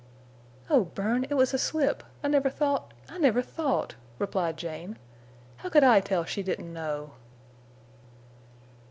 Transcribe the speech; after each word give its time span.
"Oh, 0.67 0.85
Bern! 0.85 1.27
It 1.29 1.35
was 1.35 1.53
a 1.53 1.59
slip. 1.59 2.01
I 2.23 2.27
never 2.27 2.49
thought—I 2.49 3.19
never 3.19 3.43
thought!" 3.43 3.93
replied 4.17 4.57
Jane. 4.57 4.97
"How 5.57 5.69
could 5.69 5.83
I 5.83 5.99
tell 5.99 6.25
she 6.25 6.41
didn't 6.41 6.73
know?" 6.73 7.11